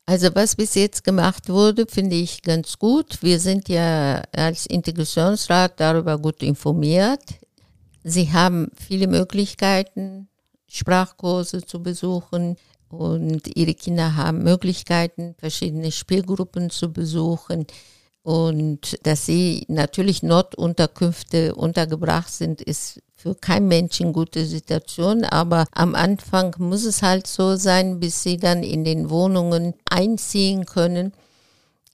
Also 0.06 0.34
was 0.34 0.56
bis 0.56 0.74
jetzt 0.74 1.04
gemacht 1.04 1.48
wurde, 1.48 1.86
finde 1.86 2.16
ich 2.16 2.42
ganz 2.42 2.78
gut. 2.78 3.22
Wir 3.22 3.40
sind 3.40 3.68
ja 3.68 4.22
als 4.32 4.66
Integrationsrat 4.66 5.80
darüber 5.80 6.18
gut 6.18 6.42
informiert. 6.42 7.22
Sie 8.02 8.30
haben 8.32 8.68
viele 8.76 9.06
Möglichkeiten, 9.06 10.28
Sprachkurse 10.68 11.64
zu 11.64 11.82
besuchen 11.82 12.56
und 12.88 13.56
ihre 13.56 13.74
Kinder 13.74 14.14
haben 14.16 14.42
Möglichkeiten, 14.42 15.34
verschiedene 15.38 15.90
Spielgruppen 15.90 16.68
zu 16.68 16.92
besuchen. 16.92 17.66
Und 18.22 18.98
dass 19.04 19.24
sie 19.24 19.64
natürlich 19.68 20.22
Notunterkünfte 20.22 21.54
untergebracht 21.54 22.32
sind, 22.32 22.60
ist 22.60 23.00
für 23.24 23.34
kein 23.34 23.68
Menschen 23.68 24.12
gute 24.12 24.44
Situation. 24.44 25.24
Aber 25.24 25.64
am 25.72 25.94
Anfang 25.94 26.54
muss 26.58 26.84
es 26.84 27.00
halt 27.00 27.26
so 27.26 27.56
sein, 27.56 27.98
bis 27.98 28.22
sie 28.22 28.36
dann 28.36 28.62
in 28.62 28.84
den 28.84 29.08
Wohnungen 29.08 29.72
einziehen 29.90 30.66
können. 30.66 31.12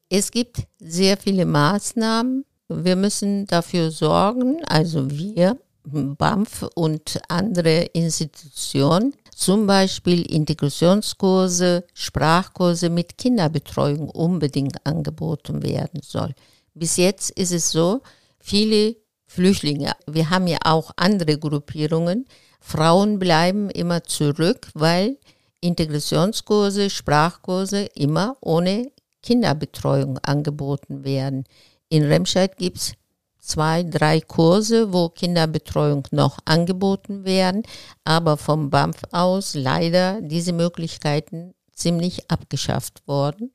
Es 0.09 0.33
gibt 0.33 0.65
sehr 0.81 1.17
viele 1.17 1.47
Maßnahmen. 1.47 2.45
Wir 2.69 2.97
müssen 2.97 3.47
dafür 3.47 3.93
sorgen, 3.93 4.65
also 4.65 5.09
wir 5.09 5.57
BAMF 5.85 6.67
und 6.75 7.21
andere 7.29 7.83
Institutionen, 7.93 9.15
zum 9.35 9.69
Beispiel 9.69 10.23
Integrationskurse, 10.23 11.85
Sprachkurse 11.95 12.91
mit 12.91 13.17
Kinderbetreuung 13.17 14.11
unbedingt 14.11 14.85
angeboten 14.85 15.63
werden 15.63 16.01
soll. 16.03 16.35
Bis 16.75 16.97
jetzt 16.97 17.31
ist 17.31 17.53
es 17.53 17.71
so, 17.71 18.03
viele 18.41 18.97
Flüchtlinge, 19.31 19.93
wir 20.09 20.29
haben 20.31 20.49
ja 20.49 20.59
auch 20.65 20.91
andere 20.97 21.39
Gruppierungen, 21.39 22.27
Frauen 22.61 23.21
bleiben 23.21 23.71
immer 23.71 24.03
zurück, 24.03 24.67
weil 24.75 25.19
Integrationskurse, 25.61 26.91
Sprachkurse 26.91 27.85
immer 27.95 28.37
ohne 28.41 28.91
Kinderbetreuung 29.23 30.19
angeboten 30.19 31.05
werden. 31.05 31.45
In 31.89 32.07
Remscheid 32.07 32.57
gibt 32.57 32.79
es 32.79 32.95
zwei, 33.39 33.85
drei 33.85 34.21
Kurse, 34.21 34.93
wo 34.93 35.11
Kinderbetreuung 35.11 36.09
noch 36.11 36.41
angeboten 36.45 37.25
werden, 37.25 37.63
aber 38.03 38.37
vom 38.37 38.69
BAMF 38.69 38.97
aus 39.13 39.55
leider 39.55 40.21
diese 40.23 40.53
Möglichkeiten 40.53 41.55
ziemlich 41.73 42.29
abgeschafft 42.29 43.07
worden. 43.07 43.53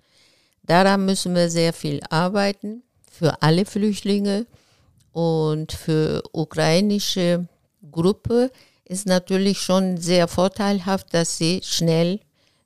Daran 0.63 1.03
müssen 1.03 1.35
wir 1.35 1.49
sehr 1.49 1.73
viel 1.73 1.99
arbeiten 2.09 2.83
für 3.11 3.41
alle 3.41 3.65
Flüchtlinge 3.65 4.45
und 5.15 5.71
für 5.71 6.23
ukrainische 6.33 7.47
Gruppe 7.91 8.51
ist 8.83 9.07
natürlich 9.07 9.59
schon 9.59 9.97
sehr 9.97 10.27
vorteilhaft, 10.27 11.13
dass 11.13 11.37
sie 11.37 11.61
schnell, 11.63 12.19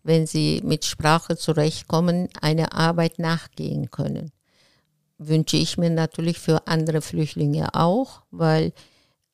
wenn 0.03 0.25
sie 0.25 0.61
mit 0.63 0.85
Sprache 0.85 1.37
zurechtkommen, 1.37 2.29
eine 2.41 2.73
Arbeit 2.73 3.19
nachgehen 3.19 3.91
können 3.91 4.31
wünsche 5.19 5.57
ich 5.57 5.77
mir 5.77 5.89
natürlich 5.89 6.39
für 6.39 6.65
andere 6.65 7.01
Flüchtlinge 7.01 7.75
auch, 7.75 8.21
weil 8.31 8.73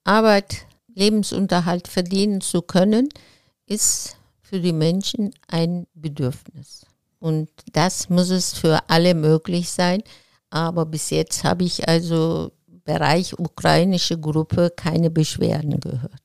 Arbeit, 0.04 0.66
Lebensunterhalt 0.94 1.88
verdienen 1.88 2.42
zu 2.42 2.62
können, 2.62 3.10
ist 3.66 4.18
für 4.42 4.60
die 4.60 4.74
Menschen 4.74 5.32
ein 5.48 5.88
Bedürfnis. 5.94 6.86
Und 7.20 7.50
das 7.74 8.10
muss 8.10 8.30
es 8.30 8.54
für 8.54 8.90
alle 8.90 9.14
möglich 9.14 9.70
sein. 9.70 10.04
Aber 10.50 10.86
bis 10.86 11.10
jetzt 11.10 11.44
habe 11.44 11.64
ich 11.64 11.88
also 11.88 12.52
Bereich 12.86 13.38
ukrainische 13.38 14.20
Gruppe 14.20 14.72
keine 14.76 15.10
Beschwerden 15.10 15.80
gehört. 15.80 16.22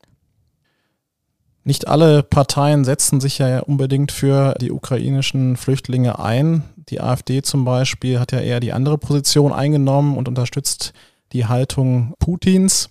Nicht 1.64 1.88
alle 1.88 2.22
Parteien 2.22 2.84
setzen 2.84 3.20
sich 3.20 3.38
ja 3.38 3.60
unbedingt 3.60 4.12
für 4.12 4.54
die 4.60 4.70
ukrainischen 4.70 5.56
Flüchtlinge 5.56 6.18
ein. 6.18 6.62
Die 6.88 7.00
AfD 7.00 7.42
zum 7.42 7.64
Beispiel 7.64 8.18
hat 8.18 8.32
ja 8.32 8.40
eher 8.40 8.60
die 8.60 8.72
andere 8.72 8.98
Position 8.98 9.52
eingenommen 9.52 10.16
und 10.16 10.28
unterstützt 10.28 10.92
die 11.32 11.46
Haltung 11.46 12.14
Putins. 12.18 12.90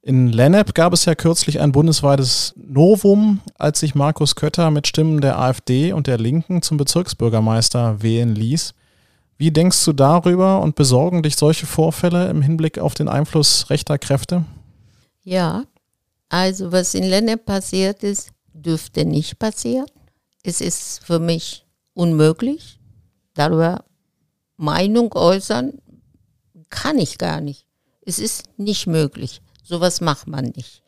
In 0.00 0.28
Lennep 0.28 0.74
gab 0.74 0.92
es 0.92 1.06
ja 1.06 1.14
kürzlich 1.14 1.60
ein 1.60 1.72
bundesweites 1.72 2.54
Novum, 2.56 3.40
als 3.58 3.80
sich 3.80 3.94
Markus 3.94 4.36
Kötter 4.36 4.70
mit 4.70 4.86
Stimmen 4.86 5.20
der 5.20 5.38
AfD 5.38 5.92
und 5.92 6.06
der 6.06 6.18
Linken 6.18 6.62
zum 6.62 6.76
Bezirksbürgermeister 6.76 8.02
wählen 8.02 8.34
ließ. 8.34 8.74
Wie 9.44 9.50
denkst 9.50 9.84
du 9.84 9.92
darüber 9.92 10.62
und 10.62 10.74
besorgen 10.74 11.22
dich 11.22 11.36
solche 11.36 11.66
Vorfälle 11.66 12.30
im 12.30 12.40
Hinblick 12.40 12.78
auf 12.78 12.94
den 12.94 13.10
Einfluss 13.10 13.68
rechter 13.68 13.98
Kräfte? 13.98 14.46
Ja, 15.22 15.64
also 16.30 16.72
was 16.72 16.94
in 16.94 17.04
Lennep 17.04 17.44
passiert 17.44 18.02
ist, 18.02 18.30
dürfte 18.54 19.04
nicht 19.04 19.38
passieren. 19.38 19.84
Es 20.42 20.62
ist 20.62 21.04
für 21.04 21.18
mich 21.18 21.66
unmöglich. 21.92 22.80
Darüber 23.34 23.84
Meinung 24.56 25.12
äußern 25.12 25.74
kann 26.70 26.98
ich 26.98 27.18
gar 27.18 27.42
nicht. 27.42 27.66
Es 28.00 28.18
ist 28.18 28.44
nicht 28.56 28.86
möglich. 28.86 29.42
Sowas 29.62 30.00
macht 30.00 30.26
man 30.26 30.54
nicht. 30.56 30.80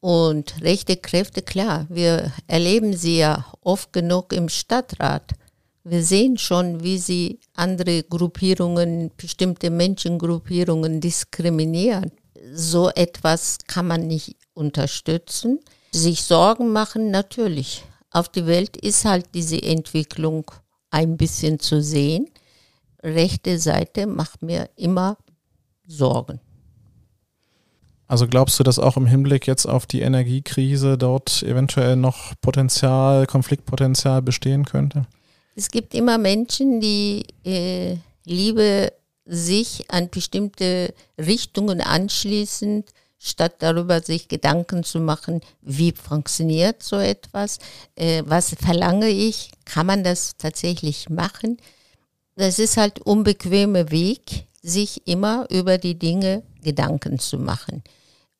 Und 0.00 0.60
rechte 0.60 0.96
Kräfte, 0.96 1.40
klar, 1.40 1.86
wir 1.88 2.32
erleben 2.48 2.96
sie 2.96 3.18
ja 3.18 3.44
oft 3.60 3.92
genug 3.92 4.32
im 4.32 4.48
Stadtrat. 4.48 5.34
Wir 5.82 6.02
sehen 6.02 6.36
schon, 6.36 6.82
wie 6.82 6.98
sie 6.98 7.40
andere 7.54 8.02
Gruppierungen, 8.02 9.10
bestimmte 9.16 9.70
Menschengruppierungen 9.70 11.00
diskriminieren. 11.00 12.12
So 12.52 12.90
etwas 12.90 13.58
kann 13.66 13.86
man 13.86 14.06
nicht 14.06 14.36
unterstützen. 14.52 15.58
Sich 15.92 16.22
Sorgen 16.22 16.72
machen, 16.72 17.10
natürlich. 17.10 17.84
Auf 18.10 18.28
die 18.28 18.46
Welt 18.46 18.76
ist 18.76 19.04
halt 19.04 19.26
diese 19.34 19.62
Entwicklung 19.62 20.50
ein 20.90 21.16
bisschen 21.16 21.60
zu 21.60 21.80
sehen. 21.82 22.28
Rechte 23.02 23.58
Seite 23.58 24.06
macht 24.06 24.42
mir 24.42 24.68
immer 24.76 25.16
Sorgen. 25.86 26.40
Also 28.06 28.26
glaubst 28.26 28.58
du, 28.58 28.64
dass 28.64 28.78
auch 28.78 28.96
im 28.96 29.06
Hinblick 29.06 29.46
jetzt 29.46 29.66
auf 29.66 29.86
die 29.86 30.00
Energiekrise 30.00 30.98
dort 30.98 31.42
eventuell 31.44 31.96
noch 31.96 32.34
Potenzial, 32.40 33.26
Konfliktpotenzial 33.26 34.20
bestehen 34.20 34.64
könnte? 34.64 35.06
Es 35.54 35.68
gibt 35.70 35.94
immer 35.94 36.18
Menschen, 36.18 36.80
die 36.80 37.24
äh, 37.44 37.96
Liebe 38.24 38.92
sich 39.24 39.90
an 39.90 40.10
bestimmte 40.10 40.94
Richtungen 41.18 41.80
anschließen, 41.80 42.84
statt 43.18 43.56
darüber 43.58 44.00
sich 44.00 44.28
Gedanken 44.28 44.82
zu 44.82 44.98
machen, 44.98 45.40
wie 45.60 45.92
funktioniert 45.92 46.82
so 46.82 46.96
etwas, 46.96 47.58
äh, 47.94 48.22
was 48.26 48.54
verlange 48.58 49.08
ich, 49.08 49.50
kann 49.64 49.86
man 49.86 50.02
das 50.02 50.36
tatsächlich 50.38 51.10
machen. 51.10 51.58
Das 52.36 52.58
ist 52.58 52.78
halt 52.78 53.00
unbequemer 53.00 53.90
Weg, 53.90 54.46
sich 54.62 55.06
immer 55.06 55.46
über 55.50 55.78
die 55.78 55.98
Dinge 55.98 56.42
Gedanken 56.62 57.18
zu 57.18 57.38
machen. 57.38 57.82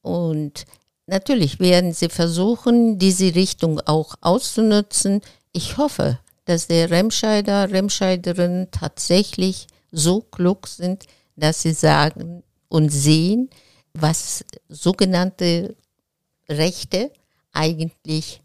Und 0.00 0.64
natürlich 1.06 1.60
werden 1.60 1.92
sie 1.92 2.08
versuchen, 2.08 2.98
diese 2.98 3.34
Richtung 3.34 3.80
auch 3.80 4.14
auszunutzen. 4.22 5.20
Ich 5.52 5.76
hoffe, 5.76 6.18
dass 6.44 6.66
der 6.66 6.90
Remscheider, 6.90 7.70
Remscheiderinnen 7.70 8.70
tatsächlich 8.70 9.66
so 9.92 10.20
klug 10.20 10.66
sind, 10.68 11.04
dass 11.36 11.62
sie 11.62 11.72
sagen 11.72 12.42
und 12.68 12.90
sehen, 12.90 13.50
was 13.94 14.44
sogenannte 14.68 15.76
Rechte 16.48 17.12
eigentlich 17.52 18.40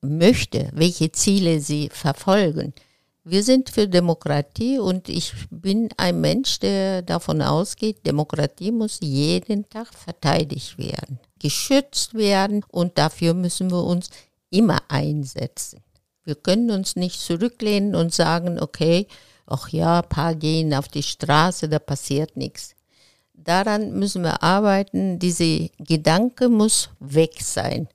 möchte, 0.00 0.70
welche 0.72 1.12
Ziele 1.12 1.60
sie 1.60 1.88
verfolgen. 1.90 2.72
Wir 3.22 3.42
sind 3.42 3.68
für 3.68 3.86
Demokratie 3.86 4.78
und 4.78 5.08
ich 5.08 5.32
bin 5.50 5.90
ein 5.98 6.20
Mensch, 6.20 6.58
der 6.58 7.02
davon 7.02 7.42
ausgeht, 7.42 8.06
Demokratie 8.06 8.72
muss 8.72 8.98
jeden 9.02 9.68
Tag 9.68 9.92
verteidigt 9.94 10.78
werden, 10.78 11.20
geschützt 11.38 12.14
werden 12.14 12.64
und 12.68 12.96
dafür 12.96 13.34
müssen 13.34 13.70
wir 13.70 13.84
uns 13.84 14.08
immer 14.48 14.80
einsetzen. 14.88 15.80
Wir 16.30 16.36
können 16.36 16.70
uns 16.70 16.94
nicht 16.94 17.18
zurücklehnen 17.18 17.96
und 17.96 18.14
sagen, 18.14 18.60
okay, 18.60 19.08
ach 19.46 19.68
ja, 19.70 19.98
ein 19.98 20.08
paar 20.08 20.36
gehen 20.36 20.72
auf 20.72 20.86
die 20.86 21.02
Straße, 21.02 21.68
da 21.68 21.80
passiert 21.80 22.36
nichts. 22.36 22.76
Daran 23.34 23.98
müssen 23.98 24.22
wir 24.22 24.44
arbeiten. 24.44 25.18
Diese 25.18 25.70
Gedanke 25.80 26.48
muss 26.48 26.90
weg 27.00 27.42
sein. 27.42 27.88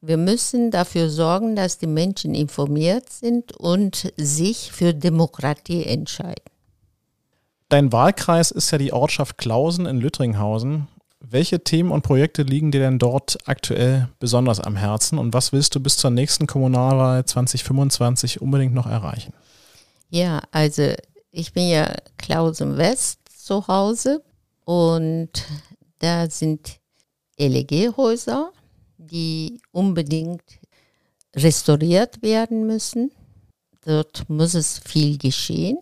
Wir 0.00 0.16
müssen 0.16 0.70
dafür 0.70 1.10
sorgen, 1.10 1.54
dass 1.54 1.76
die 1.76 1.86
Menschen 1.86 2.34
informiert 2.34 3.10
sind 3.10 3.52
und 3.52 4.10
sich 4.16 4.72
für 4.72 4.94
Demokratie 4.94 5.84
entscheiden. 5.84 6.46
Dein 7.68 7.92
Wahlkreis 7.92 8.52
ist 8.52 8.70
ja 8.70 8.78
die 8.78 8.94
Ortschaft 8.94 9.36
Klausen 9.36 9.84
in 9.84 9.98
Lüttringhausen. 9.98 10.88
Welche 11.24 11.62
Themen 11.62 11.90
und 11.90 12.02
Projekte 12.02 12.42
liegen 12.42 12.72
dir 12.72 12.80
denn 12.80 12.98
dort 12.98 13.38
aktuell 13.46 14.08
besonders 14.18 14.60
am 14.60 14.76
Herzen 14.76 15.18
und 15.18 15.32
was 15.32 15.52
willst 15.52 15.74
du 15.74 15.80
bis 15.80 15.96
zur 15.96 16.10
nächsten 16.10 16.46
Kommunalwahl 16.46 17.24
2025 17.24 18.42
unbedingt 18.42 18.74
noch 18.74 18.86
erreichen? 18.86 19.32
Ja, 20.10 20.42
also 20.50 20.92
ich 21.30 21.52
bin 21.52 21.68
ja 21.68 21.94
Klausen 22.18 22.76
West 22.76 23.20
zu 23.28 23.66
Hause 23.66 24.22
und 24.64 25.30
da 26.00 26.28
sind 26.28 26.80
LEG-Häuser 27.38 28.52
die 29.10 29.60
unbedingt 29.72 30.42
restauriert 31.34 32.22
werden 32.22 32.66
müssen. 32.66 33.10
Dort 33.84 34.28
muss 34.28 34.54
es 34.54 34.78
viel 34.78 35.18
geschehen. 35.18 35.78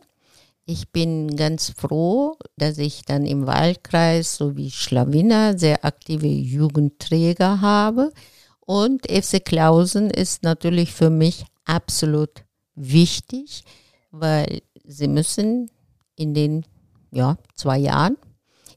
Ich 0.72 0.92
bin 0.92 1.34
ganz 1.34 1.72
froh, 1.76 2.36
dass 2.56 2.78
ich 2.78 3.02
dann 3.04 3.26
im 3.26 3.44
Wahlkreis 3.44 4.36
sowie 4.36 4.70
Schlawiner 4.70 5.58
sehr 5.58 5.84
aktive 5.84 6.28
Jugendträger 6.28 7.60
habe. 7.60 8.12
Und 8.60 9.10
FC 9.10 9.44
Klausen 9.44 10.10
ist 10.10 10.44
natürlich 10.44 10.92
für 10.92 11.10
mich 11.10 11.44
absolut 11.64 12.44
wichtig, 12.76 13.64
weil 14.12 14.62
sie 14.84 15.08
müssen 15.08 15.72
in 16.14 16.34
den 16.34 16.64
ja, 17.10 17.36
zwei 17.56 17.78
Jahren 17.78 18.16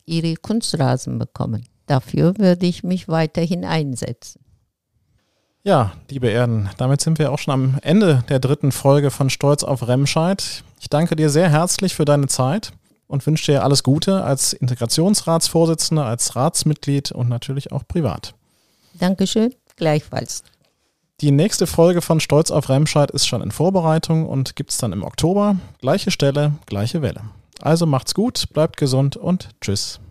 ihre 0.03 0.33
Kunstrasen 0.33 1.19
bekommen. 1.19 1.63
Dafür 1.85 2.35
würde 2.39 2.65
ich 2.65 2.81
mich 2.81 3.07
weiterhin 3.07 3.65
einsetzen. 3.65 4.43
Ja, 5.65 5.93
liebe 6.09 6.27
Erden, 6.27 6.69
damit 6.75 6.99
sind 6.99 7.19
wir 7.19 7.31
auch 7.31 7.39
schon 7.39 7.53
am 7.53 7.77
Ende 7.83 8.25
der 8.27 8.39
dritten 8.39 8.73
Folge 8.73 9.11
von 9.11 9.29
Stolz 9.29 9.63
auf 9.63 9.87
Remscheid. 9.87 10.61
Ich 10.81 10.89
danke 10.89 11.15
dir 11.15 11.29
sehr 11.29 11.49
herzlich 11.49 11.95
für 11.95 12.03
deine 12.03 12.27
Zeit 12.27 12.73
und 13.07 13.25
wünsche 13.25 13.49
dir 13.49 13.63
alles 13.63 13.81
Gute 13.81 14.25
als 14.25 14.51
Integrationsratsvorsitzende, 14.51 16.03
als 16.03 16.35
Ratsmitglied 16.35 17.13
und 17.13 17.29
natürlich 17.29 17.71
auch 17.71 17.87
privat. 17.87 18.33
Dankeschön, 18.95 19.55
gleichfalls. 19.77 20.43
Die 21.21 21.31
nächste 21.31 21.65
Folge 21.65 22.01
von 22.01 22.19
Stolz 22.19 22.51
auf 22.51 22.67
Remscheid 22.67 23.09
ist 23.11 23.25
schon 23.25 23.41
in 23.41 23.51
Vorbereitung 23.51 24.27
und 24.27 24.57
gibt 24.57 24.71
es 24.71 24.77
dann 24.79 24.91
im 24.91 25.05
Oktober. 25.05 25.55
Gleiche 25.79 26.11
Stelle, 26.11 26.51
gleiche 26.65 27.01
Welle. 27.01 27.21
Also 27.61 27.85
macht's 27.85 28.13
gut, 28.13 28.49
bleibt 28.51 28.75
gesund 28.75 29.15
und 29.15 29.47
tschüss. 29.61 30.01